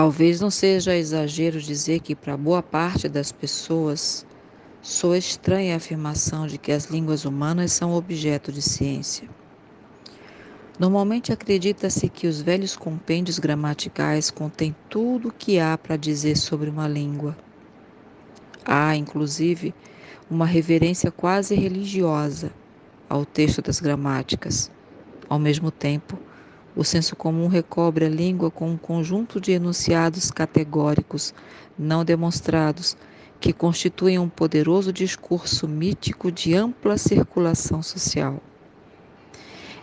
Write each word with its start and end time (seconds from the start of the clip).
Talvez 0.00 0.40
não 0.40 0.48
seja 0.48 0.94
exagero 0.94 1.60
dizer 1.60 1.98
que, 1.98 2.14
para 2.14 2.36
boa 2.36 2.62
parte 2.62 3.08
das 3.08 3.32
pessoas, 3.32 4.24
soa 4.80 5.18
estranha 5.18 5.74
a 5.74 5.78
afirmação 5.78 6.46
de 6.46 6.56
que 6.56 6.70
as 6.70 6.84
línguas 6.84 7.24
humanas 7.24 7.72
são 7.72 7.92
objeto 7.92 8.52
de 8.52 8.62
ciência. 8.62 9.28
Normalmente 10.78 11.32
acredita-se 11.32 12.08
que 12.08 12.28
os 12.28 12.40
velhos 12.40 12.76
compêndios 12.76 13.40
gramaticais 13.40 14.30
contêm 14.30 14.72
tudo 14.88 15.30
o 15.30 15.32
que 15.32 15.58
há 15.58 15.76
para 15.76 15.96
dizer 15.96 16.36
sobre 16.36 16.70
uma 16.70 16.86
língua. 16.86 17.36
Há, 18.64 18.94
inclusive, 18.94 19.74
uma 20.30 20.46
reverência 20.46 21.10
quase 21.10 21.56
religiosa 21.56 22.52
ao 23.08 23.26
texto 23.26 23.60
das 23.60 23.80
gramáticas. 23.80 24.70
Ao 25.28 25.40
mesmo 25.40 25.72
tempo, 25.72 26.16
o 26.76 26.84
senso 26.84 27.16
comum 27.16 27.48
recobre 27.48 28.04
a 28.04 28.08
língua 28.08 28.50
com 28.50 28.70
um 28.70 28.76
conjunto 28.76 29.40
de 29.40 29.52
enunciados 29.52 30.30
categóricos 30.30 31.34
não 31.78 32.04
demonstrados 32.04 32.96
que 33.40 33.52
constituem 33.52 34.18
um 34.18 34.28
poderoso 34.28 34.92
discurso 34.92 35.68
mítico 35.68 36.30
de 36.30 36.54
ampla 36.54 36.98
circulação 36.98 37.82
social. 37.82 38.40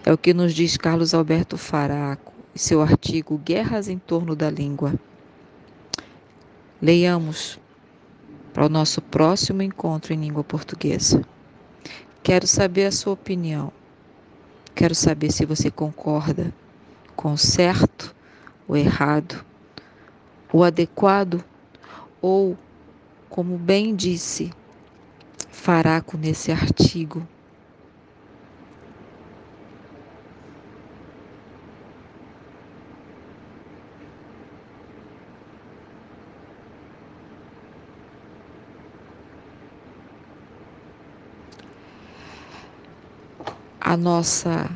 É 0.06 0.12
o 0.12 0.18
que 0.18 0.34
nos 0.34 0.54
diz 0.54 0.78
Carlos 0.78 1.14
Alberto 1.14 1.58
Faraco 1.58 2.34
em 2.54 2.60
seu 2.60 2.82
artigo 2.82 3.38
Guerras 3.38 3.88
em 3.88 3.98
torno 3.98 4.36
da 4.36 4.50
língua. 4.50 4.94
Leiamos 6.82 7.60
para 8.54 8.66
o 8.66 8.70
nosso 8.70 9.02
próximo 9.02 9.62
encontro 9.62 10.14
em 10.14 10.18
língua 10.18 10.44
portuguesa. 10.44 11.22
Quero 12.22 12.46
saber 12.46 12.86
a 12.86 12.92
sua 12.92 13.14
opinião. 13.14 13.72
Quero 14.74 14.94
saber 14.94 15.32
se 15.32 15.46
você 15.46 15.72
concorda 15.72 16.54
com 17.16 17.34
o 17.34 17.38
certo, 17.38 18.14
o 18.68 18.76
errado, 18.76 19.46
o 20.52 20.64
adequado 20.64 21.44
ou, 22.22 22.58
como 23.30 23.58
bem 23.58 23.96
disse 23.96 24.52
Faraco 25.50 26.18
nesse 26.18 26.52
artigo, 26.52 27.28
a 43.80 43.96
nossa 43.96 44.70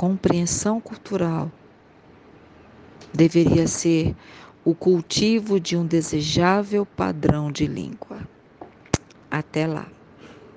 compreensão 0.00 0.80
cultural 0.80 1.52
deveria 3.12 3.66
ser 3.66 4.16
o 4.64 4.74
cultivo 4.74 5.60
de 5.60 5.76
um 5.76 5.84
desejável 5.84 6.86
padrão 6.86 7.52
de 7.52 7.66
língua. 7.66 8.16
Até 9.30 9.66
lá. 9.66 9.99